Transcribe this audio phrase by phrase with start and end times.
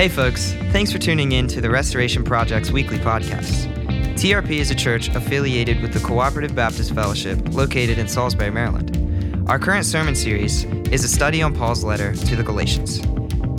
[0.00, 3.70] Hey, folks, thanks for tuning in to the Restoration Project's weekly podcast.
[4.14, 9.44] TRP is a church affiliated with the Cooperative Baptist Fellowship located in Salisbury, Maryland.
[9.46, 13.02] Our current sermon series is a study on Paul's letter to the Galatians.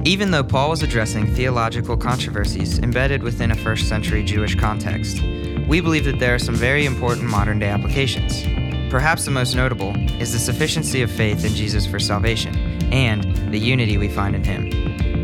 [0.04, 5.22] Even though Paul was addressing theological controversies embedded within a first century Jewish context,
[5.68, 8.42] we believe that there are some very important modern day applications.
[8.92, 12.56] Perhaps the most notable is the sufficiency of faith in Jesus for salvation
[12.92, 14.81] and the unity we find in him.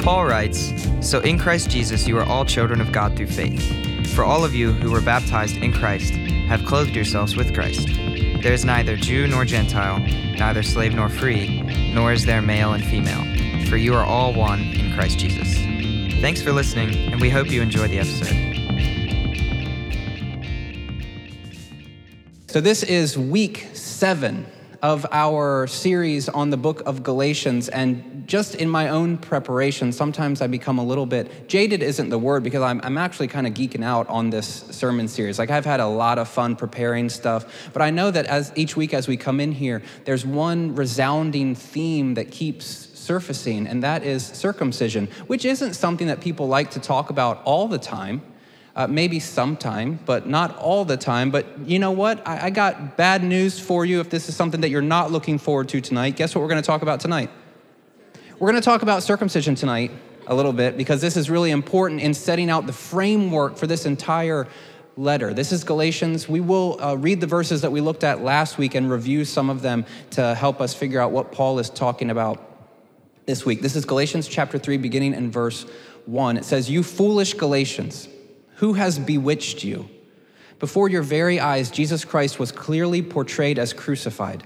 [0.08, 0.72] Paul writes
[1.02, 3.62] So in Christ Jesus you are all children of God through faith.
[4.16, 6.14] For all of you who were baptized in Christ
[6.48, 7.90] have clothed yourselves with Christ.
[8.42, 11.62] There is neither Jew nor Gentile, neither slave nor free,
[11.94, 13.22] nor is there male and female,
[13.68, 15.56] for you are all one in Christ Jesus.
[16.22, 18.56] Thanks for listening, and we hope you enjoy the episode.
[22.48, 24.46] So, this is week seven
[24.82, 27.68] of our series on the book of Galatians.
[27.70, 32.20] And just in my own preparation, sometimes I become a little bit jaded, isn't the
[32.20, 35.40] word, because I'm, I'm actually kind of geeking out on this sermon series.
[35.40, 38.76] Like, I've had a lot of fun preparing stuff, but I know that as each
[38.76, 44.04] week as we come in here, there's one resounding theme that keeps surfacing, and that
[44.04, 48.22] is circumcision, which isn't something that people like to talk about all the time
[48.76, 51.32] uh, maybe sometime, but not all the time.
[51.32, 52.26] But you know what?
[52.28, 55.40] I, I got bad news for you if this is something that you're not looking
[55.40, 56.16] forward to tonight.
[56.16, 57.32] Guess what we're going to talk about tonight?
[58.40, 59.90] We're going to talk about circumcision tonight
[60.28, 63.88] a little bit because this is really important in setting out the framework for this
[63.88, 64.48] entire
[64.96, 65.34] letter.
[65.34, 66.30] This is Galatians.
[66.30, 69.50] We will uh, read the verses that we looked at last week and review some
[69.50, 72.40] of them to help us figure out what Paul is talking about
[73.26, 73.64] this week.
[73.64, 75.66] This is Galatians chapter 3, beginning in verse
[76.06, 76.38] 1.
[76.38, 78.08] It says, You foolish Galatians.
[78.58, 79.90] Who has bewitched you?
[80.60, 84.46] Before your very eyes, Jesus Christ was clearly portrayed as crucified.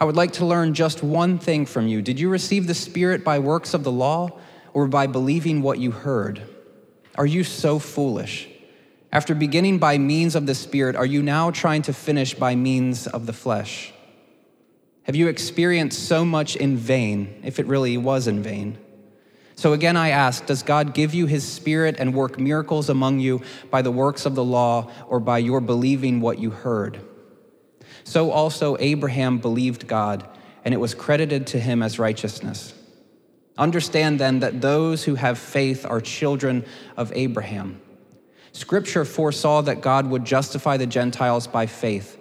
[0.00, 2.02] I would like to learn just one thing from you.
[2.02, 4.38] Did you receive the Spirit by works of the law
[4.72, 6.42] or by believing what you heard?
[7.16, 8.48] Are you so foolish?
[9.12, 13.06] After beginning by means of the Spirit, are you now trying to finish by means
[13.06, 13.92] of the flesh?
[15.04, 18.78] Have you experienced so much in vain, if it really was in vain?
[19.54, 23.42] So again, I ask Does God give you his spirit and work miracles among you
[23.70, 26.98] by the works of the law or by your believing what you heard?
[28.04, 30.28] So also Abraham believed God,
[30.64, 32.74] and it was credited to him as righteousness.
[33.56, 36.64] Understand then that those who have faith are children
[36.96, 37.80] of Abraham.
[38.52, 42.18] Scripture foresaw that God would justify the Gentiles by faith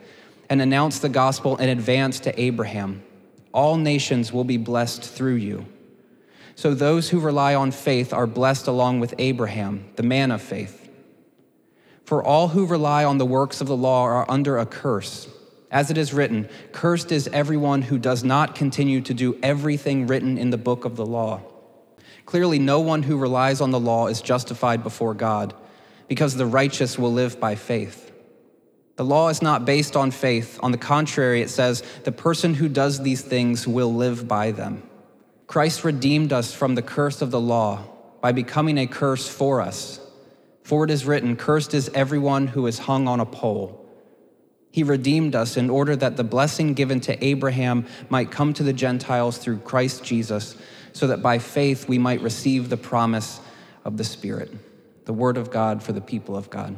[0.50, 3.04] and announce the gospel in advance to Abraham.
[3.54, 5.66] All nations will be blessed through you.
[6.56, 10.90] So those who rely on faith are blessed along with Abraham, the man of faith.
[12.06, 15.28] For all who rely on the works of the law are under a curse.
[15.74, 20.38] As it is written, Cursed is everyone who does not continue to do everything written
[20.38, 21.42] in the book of the law.
[22.28, 25.56] Clearly, no one who relies on the law is justified before God,
[26.08, 28.12] because the righteous will live by faith.
[28.98, 30.60] The law is not based on faith.
[30.62, 34.84] On the contrary, it says, The person who does these things will live by them.
[35.48, 37.84] Christ redeemed us from the curse of the law
[38.22, 40.00] by becoming a curse for us.
[40.62, 43.83] For it is written, Cursed is everyone who is hung on a pole.
[44.74, 48.74] He redeemed us in order that the blessing given to Abraham might come to the
[48.74, 50.58] Gentiles through Christ Jesus,
[50.94, 53.40] so that by faith we might receive the promise
[53.86, 54.52] of the Spirit,
[55.06, 56.76] the word of God for the people of God.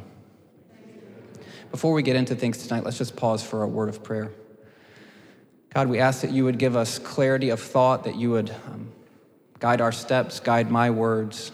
[1.70, 4.30] Before we get into things tonight, let's just pause for a word of prayer.
[5.72, 8.92] God, we ask that you would give us clarity of thought, that you would um,
[9.58, 11.50] guide our steps, guide my words.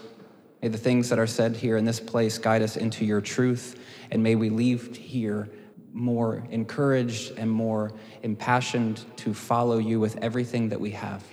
[0.61, 3.79] May the things that are said here in this place guide us into your truth,
[4.11, 5.49] and may we leave here
[5.93, 7.93] more encouraged and more
[8.23, 11.23] impassioned to follow you with everything that we have.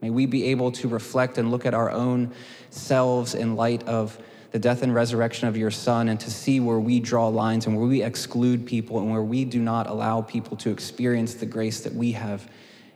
[0.00, 2.32] May we be able to reflect and look at our own
[2.70, 4.18] selves in light of
[4.52, 7.76] the death and resurrection of your Son and to see where we draw lines and
[7.76, 11.80] where we exclude people and where we do not allow people to experience the grace
[11.80, 12.50] that we have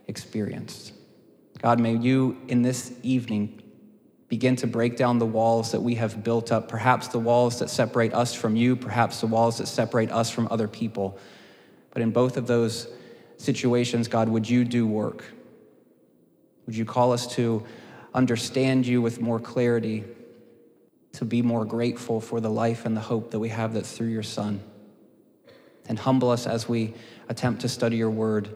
[0.06, 0.92] experienced.
[1.60, 3.62] God, may you in this evening
[4.30, 7.68] begin to break down the walls that we have built up, perhaps the walls that
[7.68, 11.18] separate us from you, perhaps the walls that separate us from other people.
[11.90, 12.88] But in both of those
[13.36, 15.22] situations, God, would you do work?
[16.64, 17.66] Would you call us to
[18.14, 20.04] understand you with more clarity?
[21.12, 24.08] to be more grateful for the life and the hope that we have that's through
[24.08, 24.62] your Son.
[25.88, 26.94] And humble us as we
[27.28, 28.54] attempt to study your word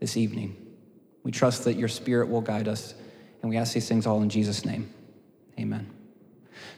[0.00, 0.56] this evening.
[1.22, 2.94] We trust that your Spirit will guide us,
[3.42, 4.92] and we ask these things all in Jesus' name.
[5.60, 5.90] Amen.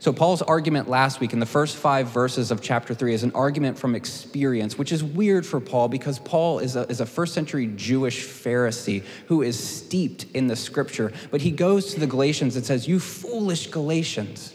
[0.00, 3.30] So, Paul's argument last week in the first five verses of chapter three is an
[3.36, 7.34] argument from experience, which is weird for Paul because Paul is a, is a first
[7.34, 11.12] century Jewish Pharisee who is steeped in the scripture.
[11.30, 14.54] But he goes to the Galatians and says, You foolish Galatians.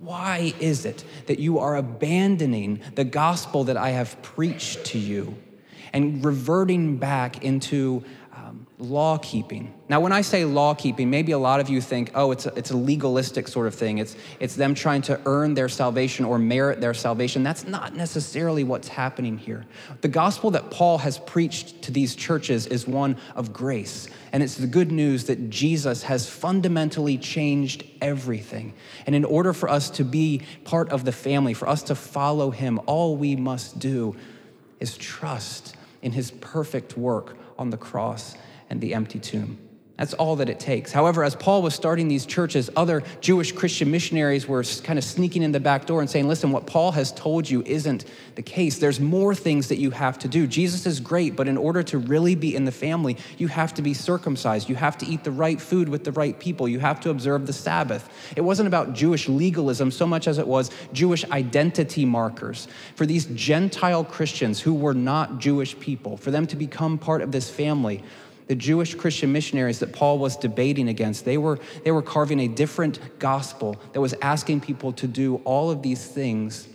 [0.00, 5.36] Why is it that you are abandoning the gospel that I have preached to you
[5.92, 8.02] and reverting back into
[8.82, 9.72] law keeping.
[9.88, 12.52] Now, when I say law keeping, maybe a lot of you think, oh, it's a,
[12.56, 13.98] it's a legalistic sort of thing.
[13.98, 17.42] It's, it's them trying to earn their salvation or merit their salvation.
[17.44, 19.66] That's not necessarily what's happening here.
[20.00, 24.08] The gospel that Paul has preached to these churches is one of grace.
[24.32, 28.74] And it's the good news that Jesus has fundamentally changed everything.
[29.06, 32.50] And in order for us to be part of the family, for us to follow
[32.50, 34.16] him, all we must do
[34.80, 38.34] is trust in his perfect work on the cross
[38.72, 39.58] and the empty tomb.
[39.98, 40.90] That's all that it takes.
[40.90, 45.42] However, as Paul was starting these churches, other Jewish Christian missionaries were kind of sneaking
[45.42, 48.78] in the back door and saying, Listen, what Paul has told you isn't the case.
[48.78, 50.46] There's more things that you have to do.
[50.46, 53.82] Jesus is great, but in order to really be in the family, you have to
[53.82, 54.70] be circumcised.
[54.70, 56.66] You have to eat the right food with the right people.
[56.66, 58.08] You have to observe the Sabbath.
[58.34, 62.66] It wasn't about Jewish legalism so much as it was Jewish identity markers.
[62.96, 67.30] For these Gentile Christians who were not Jewish people, for them to become part of
[67.30, 68.02] this family,
[68.46, 72.48] the Jewish Christian missionaries that Paul was debating against, they were, they were carving a
[72.48, 76.68] different gospel that was asking people to do all of these things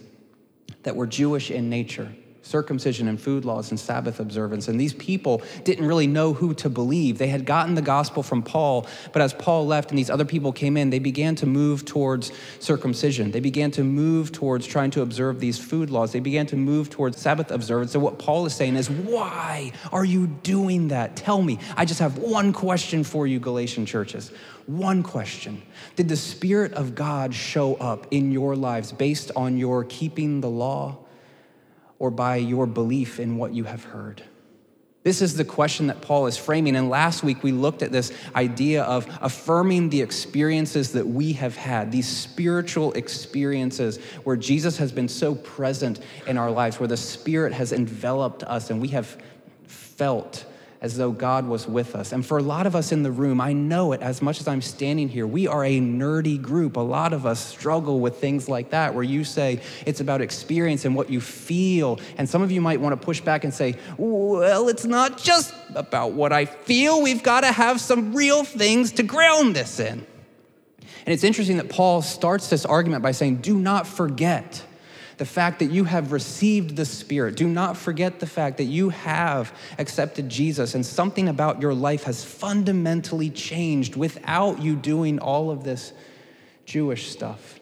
[0.83, 2.13] that were Jewish in nature
[2.47, 4.67] circumcision and food laws and Sabbath observance.
[4.67, 7.17] And these people didn't really know who to believe.
[7.17, 10.51] They had gotten the gospel from Paul, but as Paul left and these other people
[10.51, 13.31] came in, they began to move towards circumcision.
[13.31, 16.11] They began to move towards trying to observe these food laws.
[16.11, 17.91] They began to move towards Sabbath observance.
[17.91, 21.15] So, what Paul is saying is, why are you doing that?
[21.15, 21.59] Tell me.
[21.75, 24.31] I just have one question for you, Galatian churches.
[24.67, 25.61] One question
[25.95, 30.49] Did the Spirit of God show up in your lives based on your keeping the
[30.49, 30.97] law?
[31.99, 34.23] Or by your belief in what you have heard?
[35.03, 36.75] This is the question that Paul is framing.
[36.75, 41.55] And last week we looked at this idea of affirming the experiences that we have
[41.55, 46.97] had, these spiritual experiences where Jesus has been so present in our lives, where the
[46.97, 49.17] Spirit has enveloped us and we have
[49.65, 50.45] felt
[50.81, 52.11] as though God was with us.
[52.11, 54.47] And for a lot of us in the room, I know it as much as
[54.47, 55.25] I'm standing here.
[55.25, 56.77] We are a nerdy group.
[56.77, 60.85] A lot of us struggle with things like that, where you say it's about experience
[60.85, 61.99] and what you feel.
[62.17, 65.53] And some of you might want to push back and say, well, it's not just
[65.73, 67.01] about what I feel.
[67.01, 70.05] We've got to have some real things to ground this in.
[71.05, 74.63] And it's interesting that Paul starts this argument by saying, do not forget
[75.17, 77.35] the fact that you have received the Spirit.
[77.35, 82.03] Do not forget the fact that you have accepted Jesus and something about your life
[82.03, 85.91] has fundamentally changed without you doing all of this
[86.65, 87.59] Jewish stuff.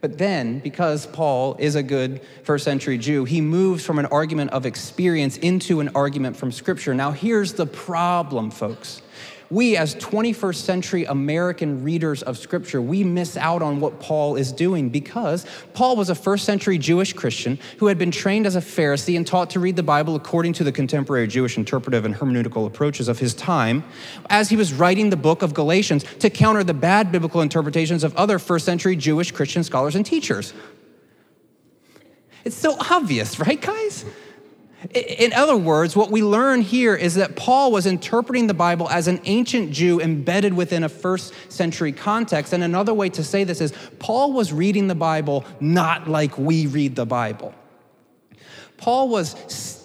[0.00, 4.50] But then, because Paul is a good first century Jew, he moves from an argument
[4.52, 6.94] of experience into an argument from Scripture.
[6.94, 9.02] Now, here's the problem, folks
[9.52, 14.50] we as 21st century American readers of scripture, we miss out on what Paul is
[14.50, 15.44] doing because
[15.74, 19.26] Paul was a first century Jewish Christian who had been trained as a Pharisee and
[19.26, 23.18] taught to read the Bible according to the contemporary Jewish interpretive and hermeneutical approaches of
[23.18, 23.84] his time
[24.30, 28.16] as he was writing the book of Galatians to counter the bad biblical interpretations of
[28.16, 30.54] other first century Jewish Christian scholars and teachers.
[32.46, 34.06] It's so obvious, right, guys?
[34.90, 39.06] In other words, what we learn here is that Paul was interpreting the Bible as
[39.06, 42.52] an ancient Jew embedded within a first century context.
[42.52, 46.66] And another way to say this is Paul was reading the Bible not like we
[46.66, 47.54] read the Bible.
[48.76, 49.36] Paul was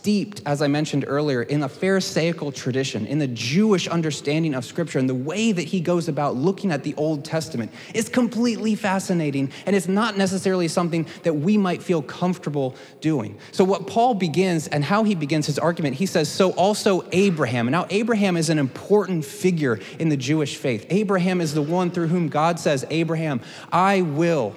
[0.08, 5.00] steeped, as I mentioned earlier, in a Pharisaical tradition, in the Jewish understanding of Scripture,
[5.00, 9.52] and the way that he goes about looking at the Old Testament is completely fascinating,
[9.66, 13.38] and it's not necessarily something that we might feel comfortable doing.
[13.52, 17.70] So, what Paul begins and how he begins his argument, he says, So also Abraham.
[17.70, 20.86] Now, Abraham is an important figure in the Jewish faith.
[20.90, 23.42] Abraham is the one through whom God says, Abraham,
[23.74, 24.56] I will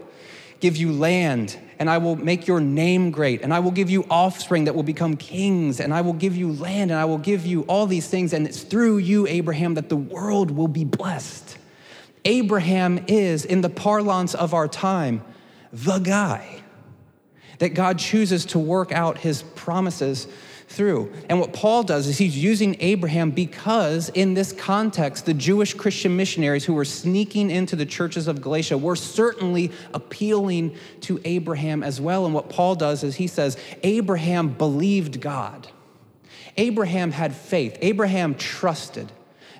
[0.60, 4.04] give you land and I will make your name great, and I will give you
[4.10, 7.46] offspring that will become kings, and I will give you land, and I will give
[7.46, 11.56] you all these things, and it's through you, Abraham, that the world will be blessed.
[12.26, 15.24] Abraham is, in the parlance of our time,
[15.72, 16.60] the guy
[17.60, 20.28] that God chooses to work out his promises
[20.70, 21.12] through.
[21.28, 26.16] And what Paul does is he's using Abraham because, in this context, the Jewish Christian
[26.16, 32.00] missionaries who were sneaking into the churches of Galatia were certainly appealing to Abraham as
[32.00, 32.24] well.
[32.24, 35.68] And what Paul does is he says, Abraham believed God.
[36.56, 37.76] Abraham had faith.
[37.80, 39.10] Abraham trusted.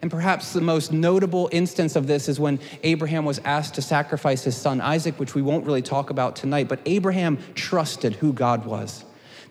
[0.03, 4.45] And perhaps the most notable instance of this is when Abraham was asked to sacrifice
[4.45, 6.69] his son Isaac, which we won't really talk about tonight.
[6.69, 9.05] But Abraham trusted who God was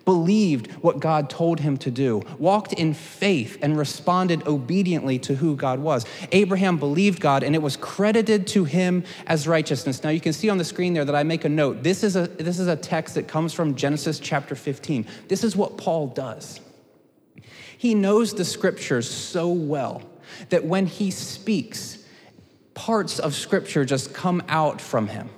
[0.10, 5.56] believed what God told him to do, walked in faith, and responded obediently to who
[5.56, 6.04] God was.
[6.32, 10.04] Abraham believed God, and it was credited to him as righteousness.
[10.04, 11.84] Now you can see on the screen there that I make a note.
[11.84, 15.06] This is a, this is a text that comes from Genesis chapter 15.
[15.28, 16.60] This is what Paul does.
[17.78, 20.02] He knows the scriptures so well
[20.50, 22.04] that when he speaks,
[22.74, 25.30] parts of scripture just come out from him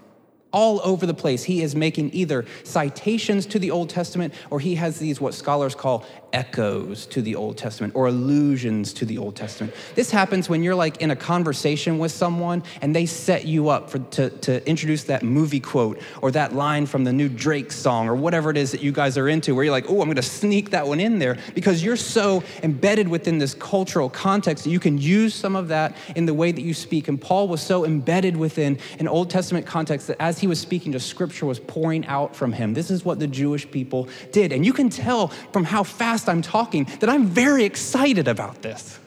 [0.52, 1.44] all over the place.
[1.44, 5.76] He is making either citations to the Old Testament or he has these, what scholars
[5.76, 9.74] call echoes to the Old Testament or allusions to the Old Testament.
[9.96, 13.90] This happens when you're like in a conversation with someone and they set you up
[13.90, 18.08] for, to, to introduce that movie quote or that line from the new Drake song
[18.08, 20.22] or whatever it is that you guys are into, where you're like, oh, I'm gonna
[20.22, 24.80] sneak that one in there because you're so embedded within this cultural context that you
[24.80, 27.08] can use some of that in the way that you speak.
[27.08, 30.92] And Paul was so embedded within an Old Testament context that as he was speaking,
[30.92, 32.74] just scripture was pouring out from him.
[32.74, 34.52] This is what the Jewish people did.
[34.52, 39.00] And you can tell from how fast I'm talking that I'm very excited about this.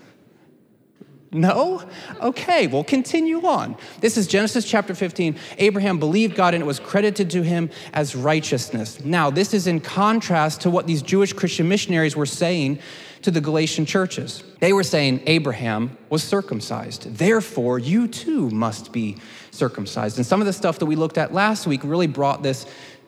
[1.35, 1.83] No?
[2.23, 3.77] Okay, we'll continue on.
[4.01, 5.37] This is Genesis chapter 15.
[5.59, 9.05] Abraham believed God and it was credited to him as righteousness.
[9.05, 12.79] Now, this is in contrast to what these Jewish Christian missionaries were saying
[13.25, 14.45] to the Galatian churches.
[14.61, 17.17] They were saying Abraham was circumcised.
[17.17, 19.17] Therefore, you too must be
[19.51, 20.19] circumcised.
[20.19, 22.67] And some of the stuff that we looked at last week really brought this,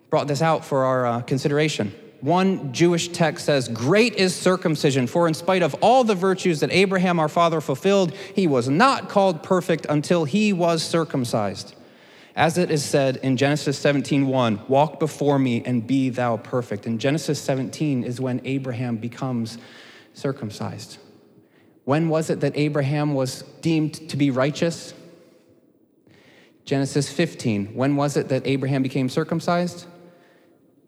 [0.08, 1.94] brought this out for our uh, consideration.
[2.23, 6.73] One Jewish text says, Great is circumcision, for in spite of all the virtues that
[6.73, 11.75] Abraham our father fulfilled, he was not called perfect until he was circumcised.
[12.35, 16.87] As it is said in Genesis 17:1, walk before me and be thou perfect.
[16.87, 19.58] And Genesis 17 is when Abraham becomes
[20.16, 20.99] circumcised.
[21.85, 24.94] When was it that Abraham was deemed to be righteous?
[26.64, 27.75] Genesis 15.
[27.75, 29.87] When was it that Abraham became circumcised?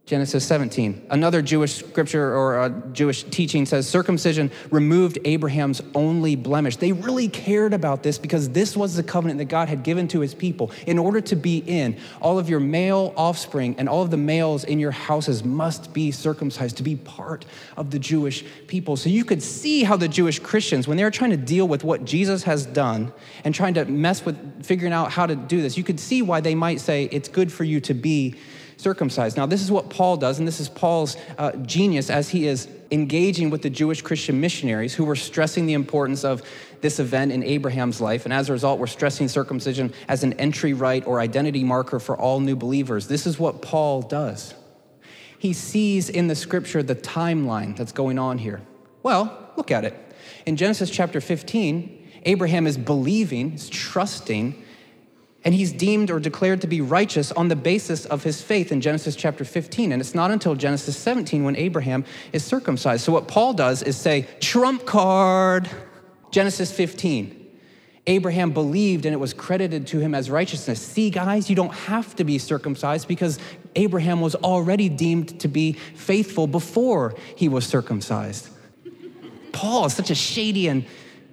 [0.09, 1.09] Genesis 17.
[1.11, 6.79] Another Jewish scripture or a Jewish teaching says circumcision removed Abraham's only blemish.
[6.79, 10.21] They really cared about this because this was the covenant that God had given to
[10.21, 10.71] his people.
[10.87, 14.65] In order to be in, all of your male offspring and all of the males
[14.65, 17.45] in your houses must be circumcised to be part
[17.77, 18.97] of the Jewish people.
[18.97, 21.85] So you could see how the Jewish Christians, when they were trying to deal with
[21.85, 23.13] what Jesus has done
[23.45, 26.41] and trying to mess with figuring out how to do this, you could see why
[26.41, 28.37] they might say it's good for you to be
[28.79, 29.37] circumcised.
[29.37, 32.69] Now, this is what Paul does, and this is Paul's uh, genius as he is
[32.91, 36.43] engaging with the Jewish Christian missionaries who were stressing the importance of
[36.81, 38.25] this event in Abraham's life.
[38.25, 42.17] And as a result, we're stressing circumcision as an entry rite or identity marker for
[42.17, 43.09] all new believers.
[43.09, 44.55] This is what Paul does.
[45.39, 48.63] He sees in the scripture the timeline that's going on here.
[49.03, 49.95] Well, look at it.
[50.47, 54.63] In Genesis chapter 15, Abraham is believing, is trusting
[55.49, 58.83] and he's deemed or declared to be righteous on the basis of his faith in
[58.83, 59.93] Genesis chapter 15.
[59.93, 63.03] And it's not until Genesis 17 when Abraham is circumcised.
[63.03, 65.71] So, what Paul does is say, trump card,
[66.31, 67.47] Genesis 15.
[68.07, 70.83] Abraham believed and it was credited to him as righteousness.
[70.83, 73.39] See, guys, you don't have to be circumcised because
[73.75, 78.51] Abraham was already deemed to be faithful before he was circumcised.
[79.53, 80.85] Paul is such a shady and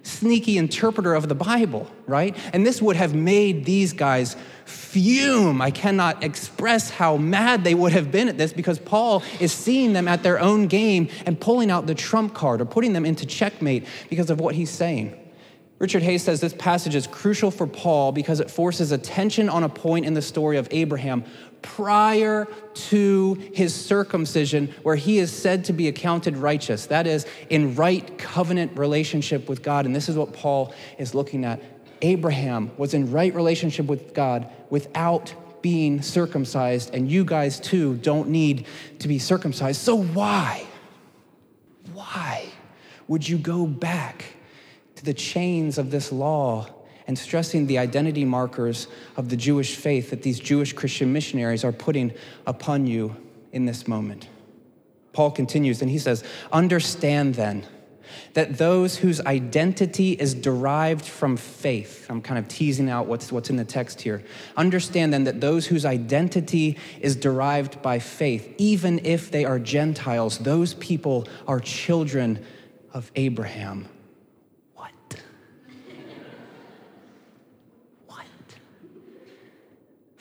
[0.06, 2.36] sneaky interpreter of the Bible, right?
[2.52, 5.60] And this would have made these guys fume.
[5.60, 9.92] I cannot express how mad they would have been at this because Paul is seeing
[9.92, 13.26] them at their own game and pulling out the trump card or putting them into
[13.26, 15.16] checkmate because of what he's saying.
[15.78, 19.68] Richard Hays says this passage is crucial for Paul because it forces attention on a
[19.68, 21.22] point in the story of Abraham
[21.62, 26.86] prior to his circumcision, where he is said to be accounted righteous.
[26.86, 29.86] That is, in right covenant relationship with God.
[29.86, 31.60] And this is what Paul is looking at.
[32.02, 38.28] Abraham was in right relationship with God without being circumcised, and you guys too don't
[38.28, 38.66] need
[39.00, 39.80] to be circumcised.
[39.80, 40.64] So, why?
[41.92, 42.46] Why
[43.08, 44.24] would you go back
[44.96, 46.68] to the chains of this law
[47.06, 51.72] and stressing the identity markers of the Jewish faith that these Jewish Christian missionaries are
[51.72, 52.12] putting
[52.46, 53.16] upon you
[53.52, 54.28] in this moment.
[55.12, 57.66] Paul continues and he says, Understand then
[58.34, 63.50] that those whose identity is derived from faith, I'm kind of teasing out what's, what's
[63.50, 64.22] in the text here.
[64.56, 70.38] Understand then that those whose identity is derived by faith, even if they are Gentiles,
[70.38, 72.44] those people are children
[72.92, 73.88] of Abraham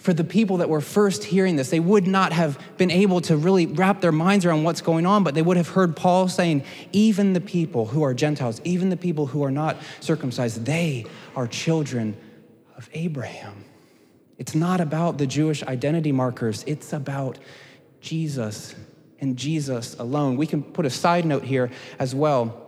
[0.06, 3.36] for the people that were first hearing this, they would not have been able to
[3.36, 6.64] really wrap their minds around what's going on, but they would have heard Paul saying,
[6.92, 11.48] even the people who are Gentiles, even the people who are not circumcised, they are
[11.48, 12.16] children
[12.78, 13.66] of Abraham.
[14.38, 17.40] It's not about the Jewish identity markers, it's about
[18.00, 18.76] Jesus
[19.20, 20.38] and Jesus alone.
[20.38, 22.62] We can put a side note here as well.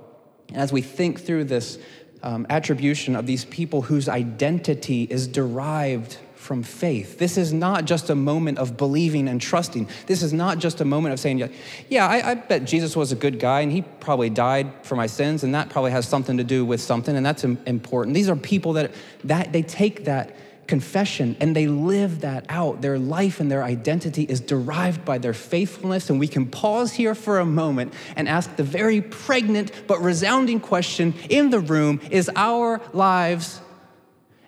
[0.55, 1.77] As we think through this
[2.23, 7.19] um, attribution of these people whose identity is derived from faith.
[7.19, 9.89] This is not just a moment of believing and trusting.
[10.05, 11.51] This is not just a moment of saying,
[11.89, 15.07] yeah, I, I, bet Jesus was a good guy and he probably died for my
[15.07, 18.13] sins and that probably has something to do with something and that's important.
[18.13, 18.91] These are people that,
[19.25, 20.37] that they take that
[20.67, 22.81] confession and they live that out.
[22.81, 26.09] Their life and their identity is derived by their faithfulness.
[26.09, 30.61] And we can pause here for a moment and ask the very pregnant but resounding
[30.61, 33.59] question in the room is our lives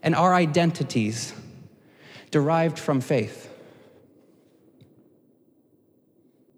[0.01, 1.33] and our identities
[2.31, 3.51] derived from faith?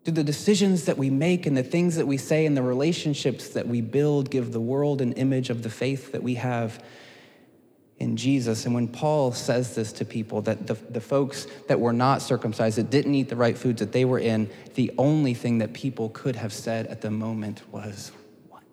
[0.03, 3.49] Do the decisions that we make and the things that we say and the relationships
[3.49, 6.81] that we build give the world an image of the faith that we have
[8.01, 8.65] in Jesus.
[8.65, 12.79] And when Paul says this to people, that the, the folks that were not circumcised,
[12.79, 16.09] that didn't eat the right foods that they were in, the only thing that people
[16.09, 18.11] could have said at the moment was,
[18.49, 18.63] What?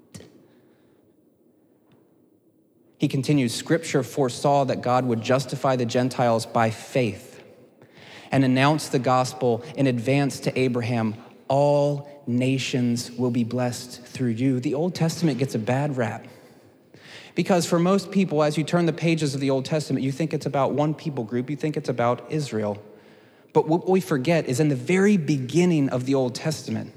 [2.98, 7.42] He continues Scripture foresaw that God would justify the Gentiles by faith
[8.30, 11.14] and announce the gospel in advance to Abraham.
[11.46, 14.60] All nations will be blessed through you.
[14.60, 16.26] The Old Testament gets a bad rap
[17.38, 20.34] because for most people, as you turn the pages of the Old Testament, you think
[20.34, 22.82] it's about one people group, you think it's about Israel.
[23.52, 26.92] But what we forget is in the very beginning of the Old Testament,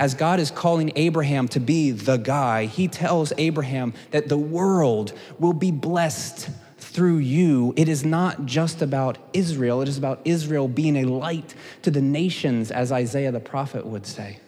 [0.00, 5.12] as God is calling Abraham to be the guy, he tells Abraham that the world
[5.38, 7.74] will be blessed through you.
[7.76, 12.00] It is not just about Israel, it is about Israel being a light to the
[12.00, 14.38] nations, as Isaiah the prophet would say.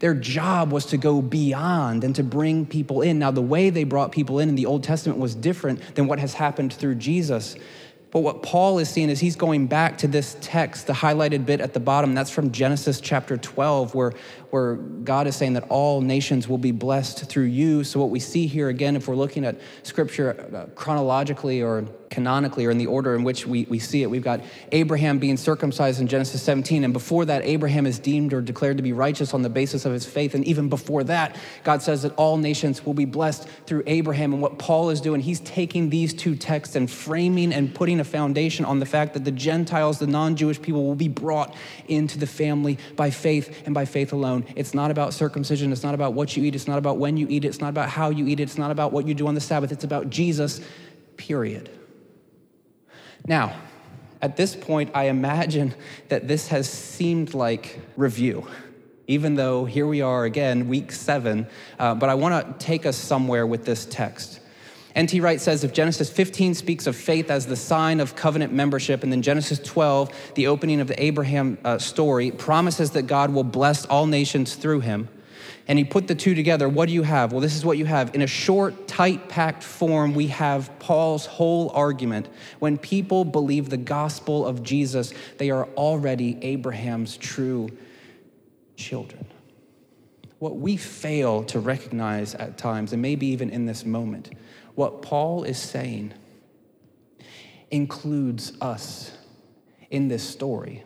[0.00, 3.20] Their job was to go beyond and to bring people in.
[3.20, 6.18] Now, the way they brought people in in the Old Testament was different than what
[6.18, 7.54] has happened through Jesus.
[8.12, 11.62] But what Paul is seeing is he's going back to this text, the highlighted bit
[11.62, 12.14] at the bottom.
[12.14, 14.12] That's from Genesis chapter 12, where,
[14.52, 17.84] where God is saying that all nations will be blessed through you.
[17.84, 22.66] So, what we see here again, if we're looking at scripture uh, chronologically or canonically
[22.66, 26.00] or in the order in which we, we see it, we've got Abraham being circumcised
[26.00, 26.84] in Genesis 17.
[26.84, 29.92] And before that, Abraham is deemed or declared to be righteous on the basis of
[29.92, 30.34] his faith.
[30.34, 34.34] And even before that, God says that all nations will be blessed through Abraham.
[34.34, 38.04] And what Paul is doing, he's taking these two texts and framing and putting a
[38.04, 41.54] foundation on the fact that the Gentiles, the non Jewish people, will be brought
[41.88, 44.41] into the family by faith and by faith alone.
[44.56, 45.72] It's not about circumcision.
[45.72, 46.54] It's not about what you eat.
[46.54, 47.48] It's not about when you eat it.
[47.48, 48.44] It's not about how you eat it.
[48.44, 49.72] It's not about what you do on the Sabbath.
[49.72, 50.60] It's about Jesus,
[51.16, 51.70] period.
[53.26, 53.54] Now,
[54.20, 55.74] at this point, I imagine
[56.08, 58.46] that this has seemed like review,
[59.06, 61.46] even though here we are again, week seven.
[61.78, 64.40] Uh, but I want to take us somewhere with this text.
[64.94, 65.20] N.T.
[65.20, 69.10] Wright says if Genesis 15 speaks of faith as the sign of covenant membership, and
[69.10, 73.86] then Genesis 12, the opening of the Abraham uh, story, promises that God will bless
[73.86, 75.08] all nations through him,
[75.68, 77.32] and he put the two together, what do you have?
[77.32, 78.14] Well, this is what you have.
[78.14, 82.28] In a short, tight, packed form, we have Paul's whole argument.
[82.58, 87.70] When people believe the gospel of Jesus, they are already Abraham's true
[88.76, 89.24] children.
[90.40, 94.30] What we fail to recognize at times, and maybe even in this moment,
[94.74, 96.14] what Paul is saying
[97.70, 99.16] includes us
[99.90, 100.84] in this story.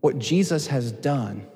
[0.00, 1.46] What Jesus has done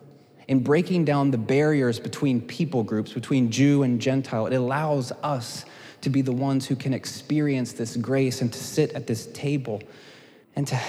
[0.48, 5.64] in breaking down the barriers between people groups, between Jew and Gentile, it allows us
[6.00, 9.82] to be the ones who can experience this grace and to sit at this table
[10.56, 10.80] and to,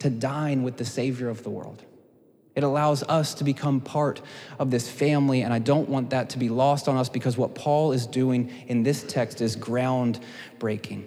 [0.00, 1.84] to dine with the Savior of the world.
[2.58, 4.20] It allows us to become part
[4.58, 7.54] of this family, and I don't want that to be lost on us because what
[7.54, 11.04] Paul is doing in this text is groundbreaking.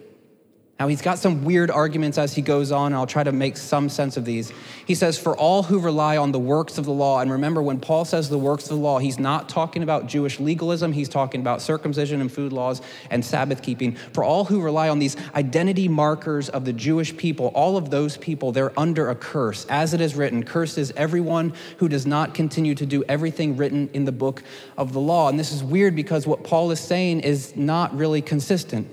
[0.82, 3.56] Now, he's got some weird arguments as he goes on, and I'll try to make
[3.56, 4.52] some sense of these.
[4.84, 7.78] He says, For all who rely on the works of the law, and remember, when
[7.78, 11.40] Paul says the works of the law, he's not talking about Jewish legalism, he's talking
[11.40, 13.94] about circumcision and food laws and Sabbath keeping.
[14.12, 18.16] For all who rely on these identity markers of the Jewish people, all of those
[18.16, 19.64] people, they're under a curse.
[19.66, 23.88] As it is written, cursed is everyone who does not continue to do everything written
[23.92, 24.42] in the book
[24.76, 25.28] of the law.
[25.28, 28.88] And this is weird because what Paul is saying is not really consistent.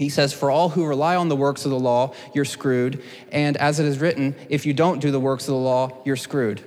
[0.00, 3.02] He says, For all who rely on the works of the law, you're screwed.
[3.30, 6.16] And as it is written, if you don't do the works of the law, you're
[6.16, 6.62] screwed.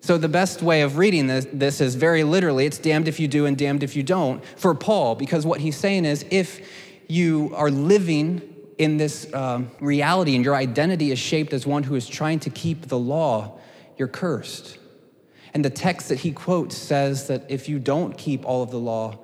[0.00, 3.26] So, the best way of reading this, this, is very literally it's damned if you
[3.26, 6.70] do and damned if you don't for Paul, because what he's saying is if
[7.08, 11.96] you are living in this um, reality and your identity is shaped as one who
[11.96, 13.58] is trying to keep the law,
[13.96, 14.78] you're cursed.
[15.52, 18.78] And the text that he quotes says that if you don't keep all of the
[18.78, 19.18] law,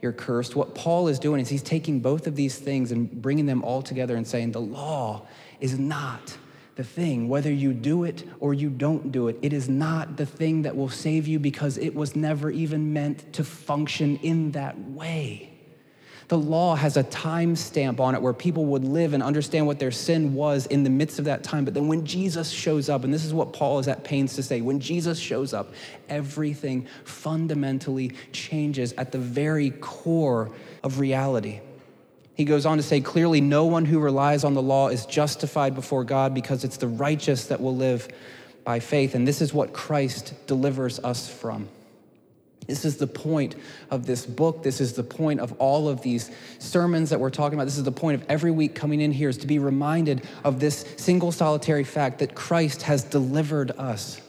[0.00, 0.54] you're cursed.
[0.54, 3.82] What Paul is doing is he's taking both of these things and bringing them all
[3.82, 5.26] together and saying the law
[5.60, 6.36] is not
[6.76, 7.28] the thing.
[7.28, 10.76] Whether you do it or you don't do it, it is not the thing that
[10.76, 15.57] will save you because it was never even meant to function in that way.
[16.28, 19.78] The law has a time stamp on it where people would live and understand what
[19.78, 21.64] their sin was in the midst of that time.
[21.64, 24.42] But then when Jesus shows up, and this is what Paul is at pains to
[24.42, 25.72] say when Jesus shows up,
[26.10, 30.50] everything fundamentally changes at the very core
[30.84, 31.60] of reality.
[32.34, 35.74] He goes on to say, clearly, no one who relies on the law is justified
[35.74, 38.06] before God because it's the righteous that will live
[38.64, 39.14] by faith.
[39.14, 41.68] And this is what Christ delivers us from.
[42.68, 43.56] This is the point
[43.90, 44.62] of this book.
[44.62, 47.64] This is the point of all of these sermons that we're talking about.
[47.64, 50.60] This is the point of every week coming in here is to be reminded of
[50.60, 54.20] this single solitary fact that Christ has delivered us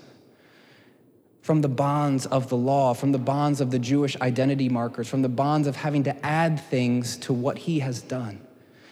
[1.42, 5.22] from the bonds of the law, from the bonds of the Jewish identity markers, from
[5.22, 8.40] the bonds of having to add things to what he has done.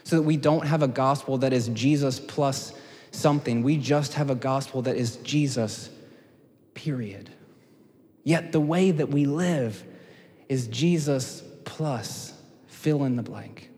[0.04, 2.74] So that we don't have a gospel that is Jesus plus
[3.12, 3.64] something.
[3.64, 5.90] We just have a gospel that is Jesus,
[6.74, 7.30] period.
[8.28, 9.82] Yet the way that we live
[10.50, 12.34] is Jesus plus
[12.68, 13.70] fill in the blank.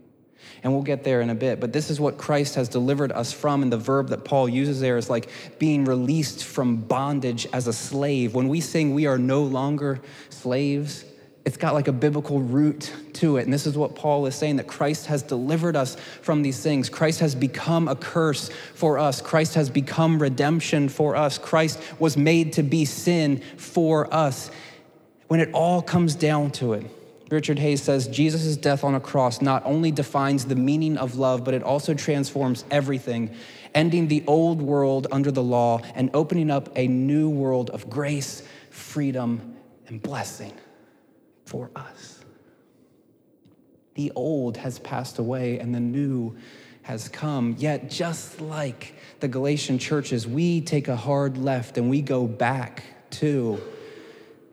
[0.63, 1.59] And we'll get there in a bit.
[1.59, 3.62] But this is what Christ has delivered us from.
[3.62, 7.73] And the verb that Paul uses there is like being released from bondage as a
[7.73, 8.33] slave.
[8.33, 11.05] When we sing, we are no longer slaves,
[11.49, 13.43] it's got like a biblical root to it.
[13.45, 16.89] And this is what Paul is saying that Christ has delivered us from these things.
[16.89, 19.19] Christ has become a curse for us.
[19.19, 21.39] Christ has become redemption for us.
[21.39, 24.51] Christ was made to be sin for us.
[25.27, 26.85] When it all comes down to it,
[27.31, 31.43] Richard Hays says Jesus' death on a cross not only defines the meaning of love,
[31.43, 33.35] but it also transforms everything,
[33.73, 38.43] ending the old world under the law and opening up a new world of grace,
[38.69, 39.55] freedom,
[39.88, 40.53] and blessing
[41.49, 42.23] for us.
[43.95, 46.38] The old has passed away and the new
[46.83, 47.55] has come.
[47.57, 52.83] Yet, just like the Galatian churches, we take a hard left and we go back
[53.12, 53.59] to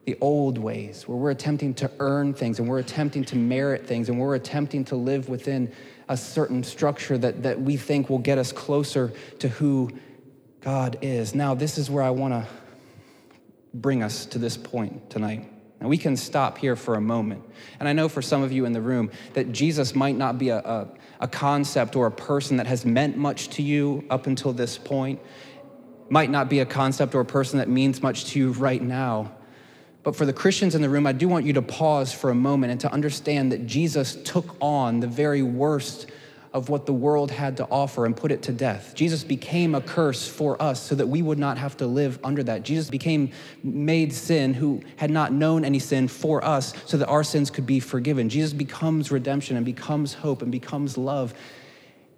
[0.06, 4.08] the old ways, where we're attempting to earn things and we're attempting to merit things
[4.08, 5.70] and we're attempting to live within
[6.08, 9.90] a certain structure that, that we think will get us closer to who
[10.60, 11.34] God is.
[11.34, 12.46] Now, this is where I want to
[13.74, 15.52] bring us to this point tonight.
[15.80, 17.42] Now, we can stop here for a moment.
[17.78, 20.48] And I know for some of you in the room that Jesus might not be
[20.48, 20.88] a, a,
[21.20, 25.20] a concept or a person that has meant much to you up until this point,
[26.08, 29.32] might not be a concept or a person that means much to you right now.
[30.02, 32.34] But for the Christians in the room, I do want you to pause for a
[32.34, 36.06] moment and to understand that Jesus took on the very worst
[36.56, 38.94] of what the world had to offer and put it to death.
[38.94, 42.42] Jesus became a curse for us so that we would not have to live under
[42.42, 42.62] that.
[42.62, 43.30] Jesus became
[43.62, 47.66] made sin who had not known any sin for us so that our sins could
[47.66, 48.30] be forgiven.
[48.30, 51.34] Jesus becomes redemption and becomes hope and becomes love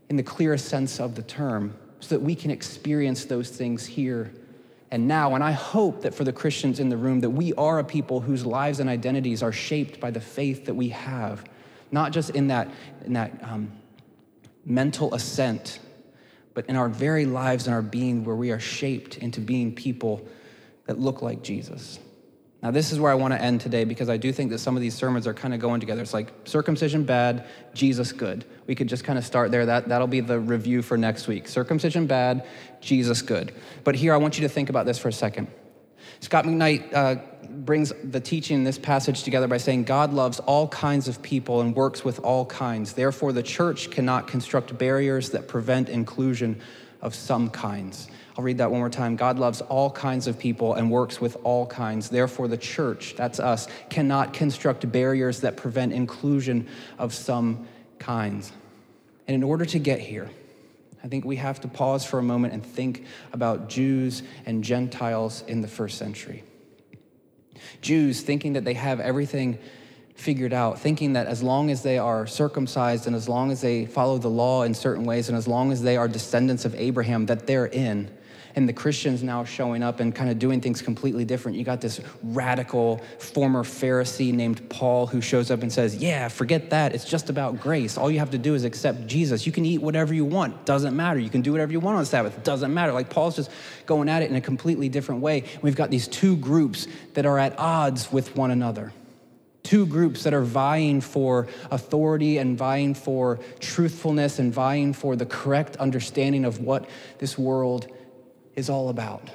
[0.08, 4.32] in the clearest sense of the term so that we can experience those things here
[4.92, 5.34] and now.
[5.34, 8.20] And I hope that for the Christians in the room, that we are a people
[8.20, 11.44] whose lives and identities are shaped by the faith that we have,
[11.90, 12.70] not just in that,
[13.04, 13.72] in that um,
[14.64, 15.78] mental assent,
[16.54, 20.26] but in our very lives and our being, where we are shaped into being people
[20.86, 21.98] that look like Jesus.
[22.62, 24.74] Now, this is where I want to end today because I do think that some
[24.74, 26.02] of these sermons are kind of going together.
[26.02, 28.44] It's like circumcision bad, Jesus good.
[28.66, 29.64] We could just kind of start there.
[29.66, 31.46] That, that'll be the review for next week.
[31.46, 32.46] Circumcision bad,
[32.80, 33.54] Jesus good.
[33.84, 35.46] But here, I want you to think about this for a second.
[36.18, 37.16] Scot McKnight uh,
[37.64, 41.60] brings the teaching in this passage together by saying God loves all kinds of people
[41.60, 42.92] and works with all kinds.
[42.92, 46.60] Therefore, the church cannot construct barriers that prevent inclusion
[47.00, 48.08] of some kinds.
[48.36, 49.16] I'll read that one more time.
[49.16, 52.08] God loves all kinds of people and works with all kinds.
[52.08, 56.68] Therefore, the church, that's us, cannot construct barriers that prevent inclusion
[56.98, 57.66] of some
[57.98, 58.52] kinds.
[59.26, 60.30] And in order to get here,
[61.02, 65.42] I think we have to pause for a moment and think about Jews and Gentiles
[65.48, 66.44] in the first century.
[67.80, 69.58] Jews thinking that they have everything
[70.14, 73.86] figured out, thinking that as long as they are circumcised and as long as they
[73.86, 77.26] follow the law in certain ways and as long as they are descendants of Abraham,
[77.26, 78.10] that they're in
[78.54, 81.56] and the Christians now showing up and kind of doing things completely different.
[81.56, 86.70] You got this radical former Pharisee named Paul who shows up and says, Yeah, forget
[86.70, 86.94] that.
[86.94, 87.96] It's just about grace.
[87.96, 89.46] All you have to do is accept Jesus.
[89.46, 91.18] You can eat whatever you want, doesn't matter.
[91.18, 92.92] You can do whatever you want on Sabbath, doesn't matter.
[92.92, 93.50] Like Paul's just
[93.86, 95.44] going at it in a completely different way.
[95.62, 98.92] We've got these two groups that are at odds with one another
[99.68, 105.26] two groups that are vying for authority and vying for truthfulness and vying for the
[105.26, 107.86] correct understanding of what this world
[108.58, 109.30] is all about.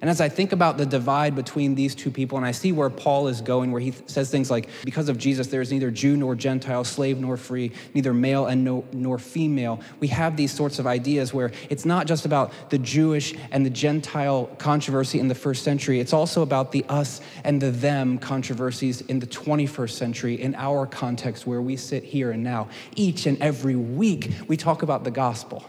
[0.00, 2.90] And as I think about the divide between these two people, and I see where
[2.90, 6.16] Paul is going, where he says things like, because of Jesus, there is neither Jew
[6.16, 9.80] nor Gentile, slave nor free, neither male and no, nor female.
[10.00, 13.70] We have these sorts of ideas where it's not just about the Jewish and the
[13.70, 19.02] Gentile controversy in the first century, it's also about the us and the them controversies
[19.02, 22.68] in the 21st century, in our context where we sit here and now.
[22.96, 25.64] Each and every week, we talk about the gospel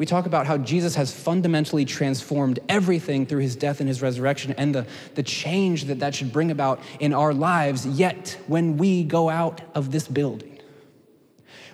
[0.00, 4.54] we talk about how Jesus has fundamentally transformed everything through his death and his resurrection
[4.56, 7.84] and the, the change that that should bring about in our lives.
[7.86, 10.58] Yet, when we go out of this building,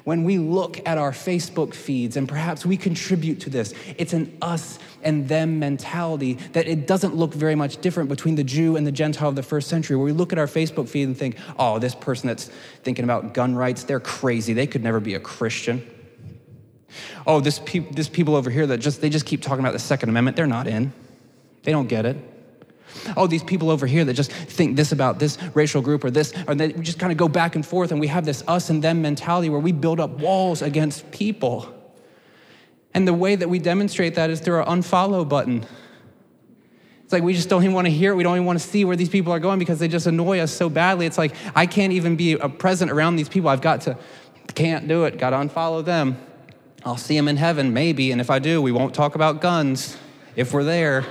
[0.03, 4.37] when we look at our Facebook feeds and perhaps we contribute to this, it's an
[4.43, 8.85] us and them mentality that it doesn't look very much different between the Jew and
[8.85, 11.37] the Gentile of the first century, where we look at our Facebook feed and think,
[11.61, 12.51] oh, this person that's
[12.83, 14.53] thinking about gun rights, they're crazy.
[14.53, 15.89] They could never be a Christian.
[17.27, 19.79] Oh, this, pe- this people over here that just, they just keep talking about the
[19.79, 20.93] Second Amendment, they're not in.
[21.63, 22.17] They don't get it.
[23.17, 26.33] Oh, these people over here that just think this about this racial group or this,
[26.47, 28.71] or they, we just kind of go back and forth and we have this us
[28.71, 31.73] and them mentality where we build up walls against people.
[32.95, 35.67] And the way that we demonstrate that is through our unfollow button.
[37.05, 38.17] It's like we just don't even want to hear it.
[38.17, 40.41] We don't even want to see where these people are going because they just annoy
[40.41, 41.07] us so badly.
[41.07, 43.49] It's like I can't even be a present around these people.
[43.49, 43.99] I've got to,
[44.55, 45.19] can't do it.
[45.19, 46.17] Got to unfollow them.
[46.87, 48.13] I'll see him in heaven, maybe.
[48.13, 49.97] And if I do, we won't talk about guns
[50.37, 51.05] if we're there.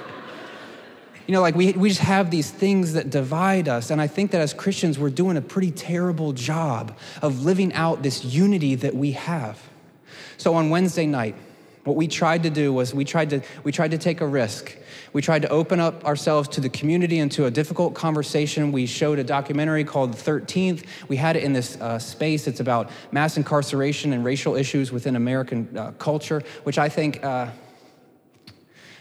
[1.28, 3.90] You know, like we, we just have these things that divide us.
[3.90, 8.04] And I think that as Christians, we're doing a pretty terrible job of living out
[8.04, 9.62] this unity that we have.
[10.38, 11.36] So on Wednesday night,
[11.84, 14.78] what we tried to do was we tried to, we tried to take a risk.
[15.16, 18.74] We tried to open up ourselves to the community and to a difficult conversation.
[18.74, 20.86] We showed a documentary called The 13th.
[21.08, 22.48] We had it in this uh, space.
[22.48, 27.24] It's about mass incarceration and racial issues within American uh, culture, which I think.
[27.24, 27.48] Uh,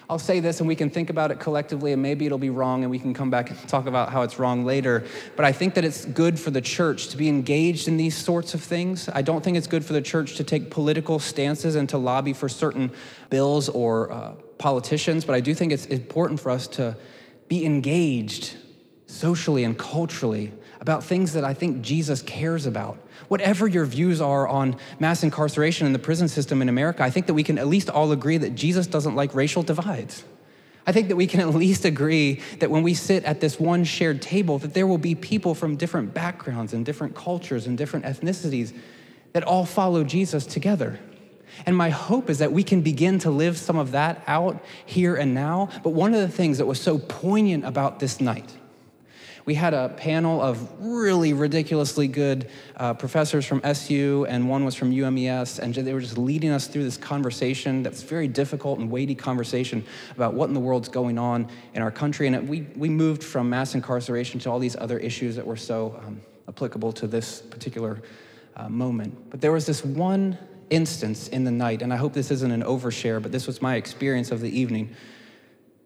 [0.08, 2.84] I'll say this and we can think about it collectively, and maybe it'll be wrong,
[2.84, 5.02] and we can come back and talk about how it's wrong later.
[5.34, 8.54] But I think that it's good for the church to be engaged in these sorts
[8.54, 9.08] of things.
[9.08, 12.34] I don't think it's good for the church to take political stances and to lobby
[12.34, 12.92] for certain
[13.30, 16.96] bills or uh, politicians, but I do think it's important for us to
[17.48, 18.56] be engaged
[19.06, 22.98] socially and culturally about things that I think Jesus cares about.
[23.28, 27.26] Whatever your views are on mass incarceration in the prison system in America, I think
[27.26, 30.24] that we can at least all agree that Jesus doesn't like racial divides.
[30.86, 33.84] I think that we can at least agree that when we sit at this one
[33.84, 38.04] shared table, that there will be people from different backgrounds and different cultures and different
[38.04, 38.76] ethnicities
[39.32, 40.98] that all follow Jesus together.
[41.66, 45.16] And my hope is that we can begin to live some of that out here
[45.16, 45.70] and now.
[45.82, 48.52] But one of the things that was so poignant about this night
[49.44, 54.74] we had a panel of really ridiculously good uh, professors from SU, and one was
[54.74, 58.90] from UMES, and they were just leading us through this conversation that's very difficult and
[58.90, 62.26] weighty conversation about what in the world's going on in our country.
[62.26, 65.56] And it, we, we moved from mass incarceration to all these other issues that were
[65.56, 68.00] so um, applicable to this particular
[68.56, 69.30] uh, moment.
[69.30, 70.38] But there was this one
[70.70, 73.76] instance in the night, and I hope this isn't an overshare, but this was my
[73.76, 74.88] experience of the evening.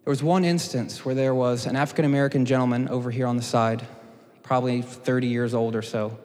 [0.05, 3.43] There was one instance where there was an African American gentleman over here on the
[3.43, 3.87] side,
[4.43, 6.19] probably 30 years old or so,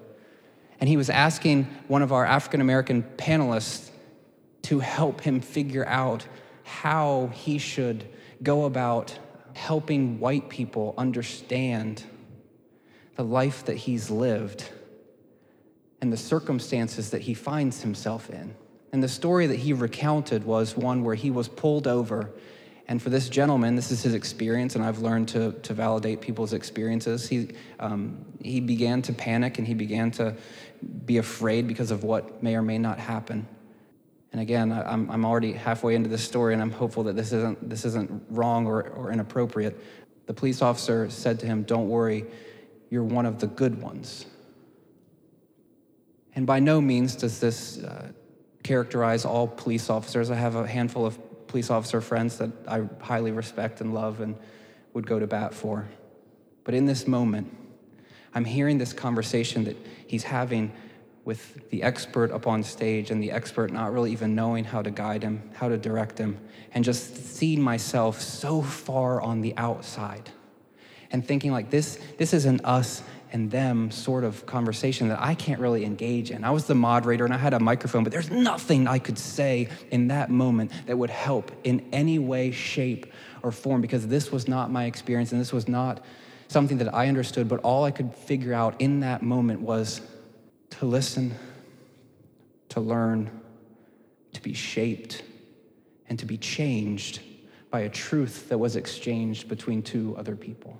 [0.79, 3.89] and he was asking one of our African American panelists
[4.63, 6.25] to help him figure out
[6.63, 8.05] how he should
[8.41, 9.17] go about
[9.53, 12.03] helping white people understand
[13.15, 14.69] the life that he's lived
[16.03, 18.53] and the circumstances that he finds himself in.
[18.91, 22.33] And the story that he recounted was one where he was pulled over
[22.87, 26.51] and for this gentleman, this is his experience, and I've learned to, to validate people's
[26.51, 27.27] experiences.
[27.27, 30.35] He, um, he began to panic and he began to
[31.05, 33.47] be afraid because of what may or may not happen.
[34.33, 37.69] And again, I'm, I'm already halfway into this story, and I'm hopeful that this isn't,
[37.69, 39.79] this isn't wrong or, or inappropriate.
[40.25, 42.25] The police officer said to him, Don't worry,
[42.89, 44.25] you're one of the good ones.
[46.35, 48.11] And by no means does this uh,
[48.63, 50.31] characterize all police officers.
[50.31, 54.35] I have a handful of police officer friends that I highly respect and love and
[54.93, 55.87] would go to bat for.
[56.63, 57.55] But in this moment,
[58.33, 60.71] I'm hearing this conversation that he's having
[61.25, 64.91] with the expert up on stage and the expert not really even knowing how to
[64.91, 66.37] guide him, how to direct him,
[66.73, 70.29] and just seeing myself so far on the outside
[71.13, 75.59] and thinking like this this isn't us and them sort of conversation that I can't
[75.59, 76.43] really engage in.
[76.43, 79.69] I was the moderator and I had a microphone, but there's nothing I could say
[79.89, 84.47] in that moment that would help in any way, shape, or form because this was
[84.47, 86.05] not my experience and this was not
[86.47, 90.01] something that I understood, but all I could figure out in that moment was
[90.69, 91.33] to listen,
[92.69, 93.31] to learn,
[94.33, 95.23] to be shaped,
[96.07, 97.21] and to be changed
[97.71, 100.79] by a truth that was exchanged between two other people.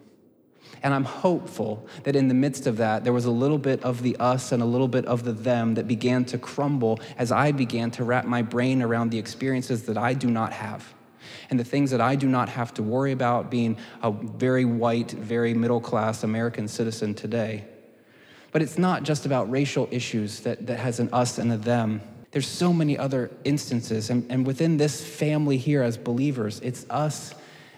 [0.81, 4.01] And I'm hopeful that in the midst of that, there was a little bit of
[4.01, 7.51] the us and a little bit of the them that began to crumble as I
[7.51, 10.93] began to wrap my brain around the experiences that I do not have
[11.49, 15.11] and the things that I do not have to worry about being a very white,
[15.11, 17.65] very middle class American citizen today.
[18.51, 22.01] But it's not just about racial issues that, that has an us and a them.
[22.31, 24.09] There's so many other instances.
[24.09, 27.33] And, and within this family here as believers, it's us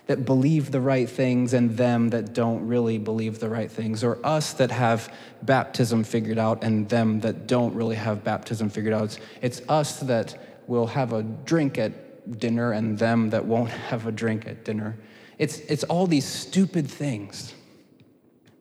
[0.08, 4.24] that believe the right things and them that don't really believe the right things, or
[4.26, 9.04] us that have baptism figured out and them that don't really have baptism figured out.
[9.04, 10.38] It's, it's us that
[10.68, 14.98] will have a drink at dinner and them that won't have a drink at dinner.
[15.38, 17.54] It's, it's all these stupid things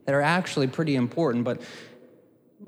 [0.07, 1.63] that are actually pretty important, but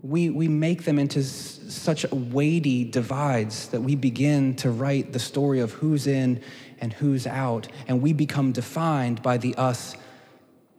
[0.03, 5.19] we, we make them into s- such weighty divides that we begin to write the
[5.19, 6.43] story of who's in
[6.81, 9.97] and who's out, and we become defined by the us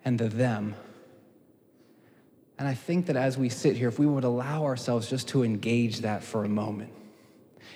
[0.06, 0.76] and the them.
[2.60, 5.44] And I think that as we sit here, if we would allow ourselves just to
[5.44, 6.92] engage that for a moment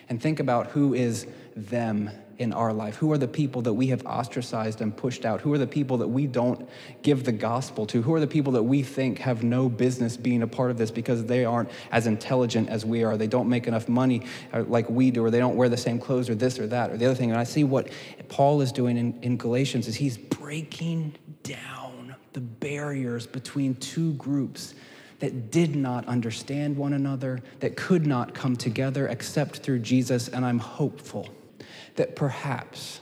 [0.09, 2.09] and think about who is them
[2.41, 2.95] in our life?
[2.95, 5.41] Who are the people that we have ostracized and pushed out?
[5.41, 6.67] Who are the people that we don't
[7.03, 8.01] give the gospel to?
[8.01, 10.89] Who are the people that we think have no business being a part of this
[10.89, 13.15] because they aren't as intelligent as we are?
[13.15, 14.23] They don't make enough money
[14.53, 16.89] uh, like we do, or they don't wear the same clothes, or this or that,
[16.89, 17.29] or the other thing.
[17.29, 17.89] And I see what
[18.27, 24.73] Paul is doing in, in Galatians is he's breaking down the barriers between two groups
[25.19, 30.43] that did not understand one another, that could not come together except through Jesus, and
[30.43, 31.29] I'm hopeful
[31.95, 32.99] that perhaps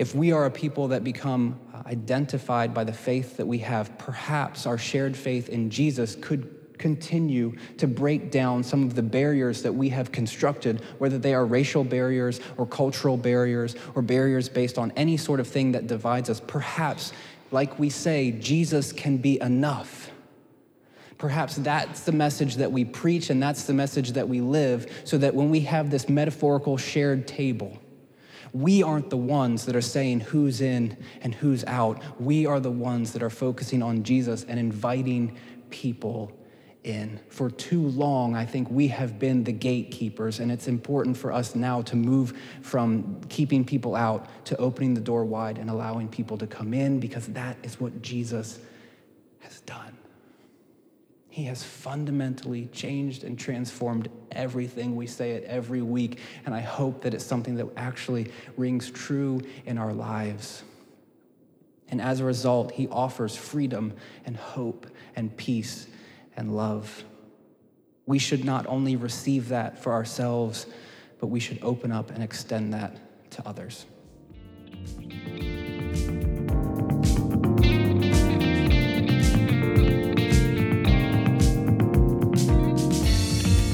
[0.00, 3.98] if we are a people that become uh, identified by the faith that we have,
[3.98, 9.62] perhaps our shared faith in Jesus could continue to break down some of the barriers
[9.62, 14.78] that we have constructed, whether they are racial barriers or cultural barriers or barriers based
[14.78, 16.40] on any sort of thing that divides us.
[16.40, 17.12] Perhaps,
[17.50, 20.10] like we say, Jesus can be enough.
[21.18, 25.18] Perhaps that's the message that we preach and that's the message that we live, so
[25.18, 27.78] that when we have this metaphorical shared table,
[28.52, 32.02] we aren't the ones that are saying who's in and who's out.
[32.20, 35.36] We are the ones that are focusing on Jesus and inviting
[35.70, 36.32] people
[36.84, 37.20] in.
[37.28, 41.54] For too long, I think we have been the gatekeepers, and it's important for us
[41.54, 46.38] now to move from keeping people out to opening the door wide and allowing people
[46.38, 48.58] to come in because that is what Jesus
[49.40, 49.99] has done.
[51.30, 54.96] He has fundamentally changed and transformed everything.
[54.96, 59.40] We say it every week, and I hope that it's something that actually rings true
[59.64, 60.64] in our lives.
[61.88, 65.86] And as a result, he offers freedom and hope and peace
[66.36, 67.04] and love.
[68.06, 70.66] We should not only receive that for ourselves,
[71.20, 72.96] but we should open up and extend that
[73.32, 73.86] to others.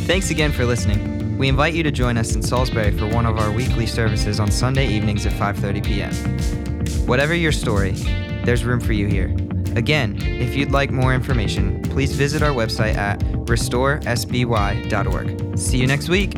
[0.06, 1.36] Thanks again for listening.
[1.36, 4.52] We invite you to join us in Salisbury for one of our weekly services on
[4.52, 6.14] Sunday evenings at 5:30 p.m.
[7.08, 7.90] Whatever your story,
[8.44, 9.34] there's room for you here.
[9.74, 15.58] Again, if you'd like more information, please visit our website at restoresby.org.
[15.58, 16.36] See you next week.